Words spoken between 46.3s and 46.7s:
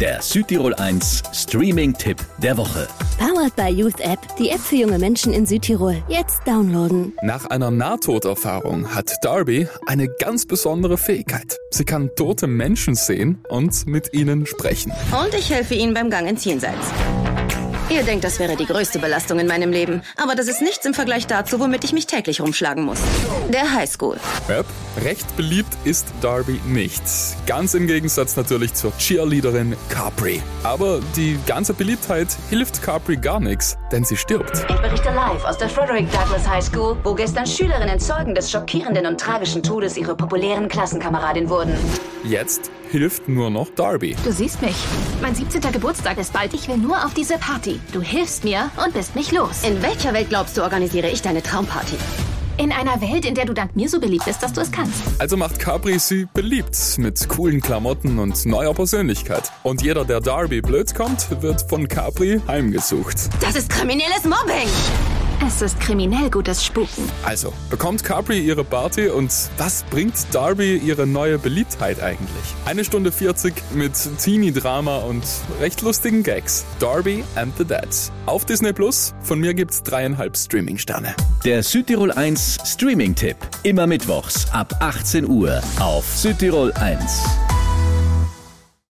bald. Ich